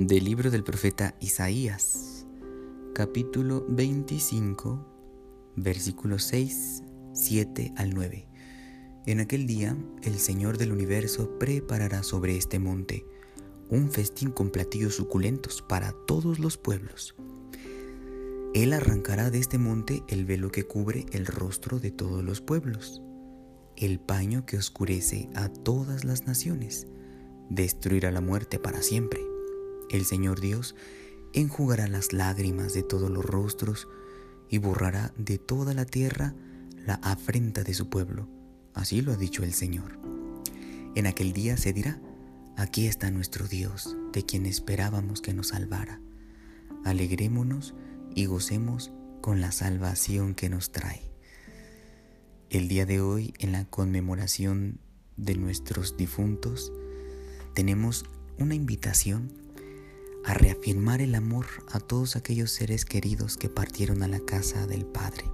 Del 0.00 0.26
libro 0.26 0.52
del 0.52 0.62
profeta 0.62 1.16
Isaías, 1.18 2.24
capítulo 2.94 3.66
25, 3.68 4.86
versículos 5.56 6.22
6, 6.22 6.84
7 7.14 7.72
al 7.76 7.94
9. 7.94 8.28
En 9.06 9.18
aquel 9.18 9.48
día 9.48 9.76
el 10.04 10.20
Señor 10.20 10.56
del 10.56 10.70
universo 10.70 11.36
preparará 11.40 12.04
sobre 12.04 12.36
este 12.36 12.60
monte 12.60 13.04
un 13.70 13.90
festín 13.90 14.30
con 14.30 14.50
platillos 14.50 14.94
suculentos 14.94 15.62
para 15.62 15.92
todos 16.06 16.38
los 16.38 16.58
pueblos. 16.58 17.16
Él 18.54 18.74
arrancará 18.74 19.30
de 19.30 19.40
este 19.40 19.58
monte 19.58 20.04
el 20.06 20.26
velo 20.26 20.52
que 20.52 20.62
cubre 20.62 21.06
el 21.10 21.26
rostro 21.26 21.80
de 21.80 21.90
todos 21.90 22.22
los 22.22 22.40
pueblos, 22.40 23.02
el 23.74 23.98
paño 23.98 24.46
que 24.46 24.58
oscurece 24.58 25.28
a 25.34 25.48
todas 25.48 26.04
las 26.04 26.24
naciones, 26.28 26.86
destruirá 27.50 28.12
la 28.12 28.20
muerte 28.20 28.60
para 28.60 28.80
siempre. 28.80 29.37
El 29.90 30.04
Señor 30.04 30.40
Dios 30.40 30.74
enjugará 31.32 31.88
las 31.88 32.12
lágrimas 32.12 32.74
de 32.74 32.82
todos 32.82 33.10
los 33.10 33.24
rostros 33.24 33.88
y 34.50 34.58
borrará 34.58 35.12
de 35.16 35.38
toda 35.38 35.74
la 35.74 35.84
tierra 35.84 36.34
la 36.86 36.94
afrenta 36.94 37.64
de 37.64 37.74
su 37.74 37.88
pueblo. 37.88 38.28
Así 38.74 39.00
lo 39.00 39.12
ha 39.12 39.16
dicho 39.16 39.42
el 39.42 39.52
Señor. 39.52 39.98
En 40.94 41.06
aquel 41.06 41.32
día 41.32 41.56
se 41.56 41.72
dirá, 41.72 42.00
aquí 42.56 42.86
está 42.86 43.10
nuestro 43.10 43.46
Dios, 43.46 43.96
de 44.12 44.24
quien 44.24 44.46
esperábamos 44.46 45.20
que 45.20 45.34
nos 45.34 45.48
salvara. 45.48 46.00
Alegrémonos 46.84 47.74
y 48.14 48.26
gocemos 48.26 48.92
con 49.20 49.40
la 49.40 49.52
salvación 49.52 50.34
que 50.34 50.48
nos 50.48 50.72
trae. 50.72 51.02
El 52.50 52.68
día 52.68 52.86
de 52.86 53.00
hoy, 53.00 53.34
en 53.38 53.52
la 53.52 53.64
conmemoración 53.66 54.80
de 55.16 55.34
nuestros 55.34 55.96
difuntos, 55.96 56.72
tenemos 57.54 58.06
una 58.38 58.54
invitación 58.54 59.32
a 60.28 60.34
reafirmar 60.34 61.00
el 61.00 61.14
amor 61.14 61.46
a 61.72 61.80
todos 61.80 62.14
aquellos 62.14 62.50
seres 62.50 62.84
queridos 62.84 63.38
que 63.38 63.48
partieron 63.48 64.02
a 64.02 64.08
la 64.08 64.20
casa 64.20 64.66
del 64.66 64.84
Padre. 64.84 65.24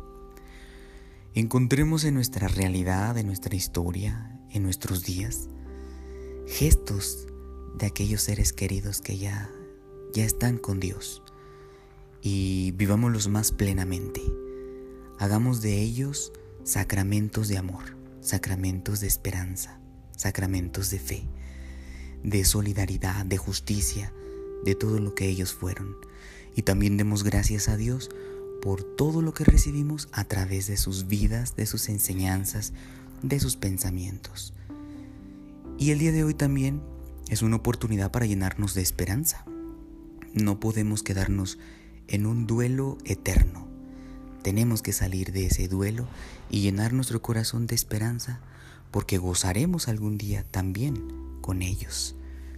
Encontremos 1.34 2.04
en 2.04 2.14
nuestra 2.14 2.46
realidad, 2.46 3.18
en 3.18 3.26
nuestra 3.26 3.56
historia, 3.56 4.38
en 4.52 4.62
nuestros 4.62 5.02
días, 5.02 5.48
gestos 6.46 7.26
de 7.76 7.86
aquellos 7.86 8.22
seres 8.22 8.52
queridos 8.52 9.00
que 9.00 9.18
ya, 9.18 9.50
ya 10.12 10.24
están 10.24 10.58
con 10.58 10.78
Dios 10.78 11.24
y 12.22 12.70
vivámoslos 12.76 13.26
más 13.26 13.50
plenamente. 13.50 14.22
Hagamos 15.18 15.60
de 15.60 15.80
ellos 15.80 16.32
sacramentos 16.62 17.48
de 17.48 17.58
amor, 17.58 17.96
sacramentos 18.20 19.00
de 19.00 19.08
esperanza, 19.08 19.80
sacramentos 20.16 20.90
de 20.90 21.00
fe, 21.00 21.26
de 22.22 22.44
solidaridad, 22.44 23.26
de 23.26 23.38
justicia, 23.38 24.12
de 24.64 24.74
todo 24.74 24.98
lo 24.98 25.14
que 25.14 25.28
ellos 25.28 25.52
fueron. 25.52 25.96
Y 26.56 26.62
también 26.62 26.96
demos 26.96 27.24
gracias 27.24 27.68
a 27.68 27.76
Dios 27.76 28.10
por 28.62 28.82
todo 28.82 29.22
lo 29.22 29.34
que 29.34 29.44
recibimos 29.44 30.08
a 30.12 30.24
través 30.24 30.66
de 30.66 30.76
sus 30.76 31.06
vidas, 31.06 31.56
de 31.56 31.66
sus 31.66 31.88
enseñanzas, 31.88 32.72
de 33.22 33.40
sus 33.40 33.56
pensamientos. 33.56 34.54
Y 35.78 35.90
el 35.90 35.98
día 35.98 36.12
de 36.12 36.24
hoy 36.24 36.34
también 36.34 36.80
es 37.28 37.42
una 37.42 37.56
oportunidad 37.56 38.10
para 38.10 38.26
llenarnos 38.26 38.74
de 38.74 38.82
esperanza. 38.82 39.44
No 40.32 40.60
podemos 40.60 41.02
quedarnos 41.02 41.58
en 42.08 42.26
un 42.26 42.46
duelo 42.46 42.98
eterno. 43.04 43.66
Tenemos 44.42 44.82
que 44.82 44.92
salir 44.92 45.32
de 45.32 45.46
ese 45.46 45.68
duelo 45.68 46.06
y 46.50 46.60
llenar 46.60 46.92
nuestro 46.92 47.22
corazón 47.22 47.66
de 47.66 47.74
esperanza 47.74 48.40
porque 48.90 49.18
gozaremos 49.18 49.88
algún 49.88 50.18
día 50.18 50.44
también 50.50 51.08
con 51.40 51.62
ellos, 51.62 52.14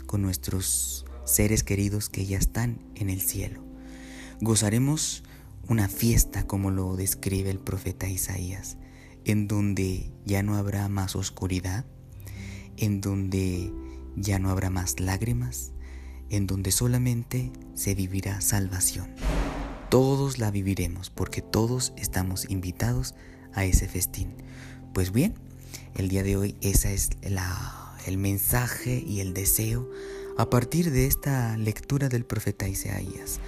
con 0.07 0.23
nuestros 0.23 1.07
seres 1.27 1.63
queridos 1.63 2.09
que 2.09 2.25
ya 2.25 2.39
están 2.39 2.79
en 2.95 3.11
el 3.11 3.21
cielo. 3.21 3.63
Gozaremos 4.41 5.23
una 5.69 5.89
fiesta 5.89 6.47
como 6.47 6.71
lo 6.71 6.97
describe 6.97 7.51
el 7.51 7.59
profeta 7.59 8.09
Isaías, 8.09 8.79
en 9.25 9.49
donde 9.49 10.13
ya 10.25 10.43
no 10.43 10.57
habrá 10.57 10.89
más 10.89 11.17
oscuridad, 11.17 11.85
en 12.77 13.01
donde 13.01 13.73
ya 14.17 14.39
no 14.39 14.51
habrá 14.51 14.71
más 14.71 15.01
lágrimas, 15.01 15.73
en 16.31 16.47
donde 16.47 16.71
solamente 16.71 17.53
se 17.75 17.95
vivirá 17.95 18.41
salvación. 18.41 19.15
Todos 19.91 20.39
la 20.39 20.51
viviremos 20.51 21.11
porque 21.11 21.43
todos 21.43 21.93
estamos 21.97 22.49
invitados 22.51 23.15
a 23.53 23.65
ese 23.65 23.89
festín. 23.89 24.35
Pues 24.93 25.13
bien, 25.13 25.35
el 25.95 26.09
día 26.09 26.23
de 26.23 26.37
hoy 26.37 26.57
ese 26.61 26.95
es 26.95 27.11
la, 27.23 27.97
el 28.07 28.19
mensaje 28.19 29.03
y 29.07 29.21
el 29.21 29.35
deseo 29.35 29.89
a 30.37 30.51
partir 30.51 30.91
de 30.91 31.07
esta 31.07 31.57
lectura 31.57 32.09
del 32.09 32.25
profeta 32.25 32.69
Isaías. 32.69 33.41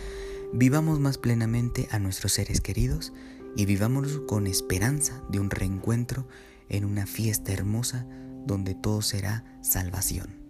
Vivamos 0.53 1.00
más 1.00 1.19
plenamente 1.19 1.87
a 1.91 1.99
nuestros 1.99 2.32
seres 2.32 2.60
queridos 2.60 3.12
y 3.56 3.66
vivamos 3.66 4.21
con 4.26 4.47
esperanza 4.47 5.22
de 5.28 5.41
un 5.41 5.50
reencuentro 5.50 6.26
en 6.69 6.84
una 6.84 7.06
fiesta 7.06 7.53
hermosa 7.53 8.06
donde 8.47 8.75
todo 8.75 9.03
será 9.03 9.44
salvación. 9.60 10.47